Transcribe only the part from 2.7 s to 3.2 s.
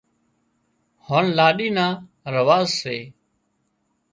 سي